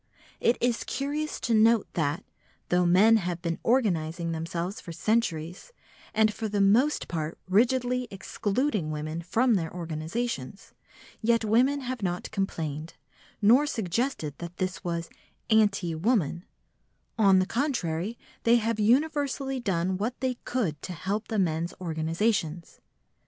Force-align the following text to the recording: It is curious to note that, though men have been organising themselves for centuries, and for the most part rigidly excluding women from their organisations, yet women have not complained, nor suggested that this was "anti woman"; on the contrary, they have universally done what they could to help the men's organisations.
It 0.39 0.57
is 0.59 0.83
curious 0.83 1.39
to 1.41 1.53
note 1.53 1.85
that, 1.93 2.23
though 2.69 2.87
men 2.87 3.17
have 3.17 3.39
been 3.43 3.59
organising 3.61 4.31
themselves 4.31 4.81
for 4.81 4.91
centuries, 4.91 5.71
and 6.11 6.33
for 6.33 6.49
the 6.49 6.59
most 6.59 7.07
part 7.07 7.37
rigidly 7.47 8.07
excluding 8.09 8.89
women 8.89 9.21
from 9.21 9.53
their 9.53 9.71
organisations, 9.71 10.73
yet 11.21 11.45
women 11.45 11.81
have 11.81 12.01
not 12.01 12.31
complained, 12.31 12.95
nor 13.43 13.67
suggested 13.67 14.33
that 14.39 14.57
this 14.57 14.83
was 14.83 15.07
"anti 15.51 15.93
woman"; 15.93 16.45
on 17.19 17.37
the 17.37 17.45
contrary, 17.45 18.17
they 18.41 18.55
have 18.55 18.79
universally 18.79 19.59
done 19.59 19.97
what 19.99 20.19
they 20.19 20.33
could 20.45 20.81
to 20.81 20.93
help 20.93 21.27
the 21.27 21.37
men's 21.37 21.75
organisations. 21.79 22.79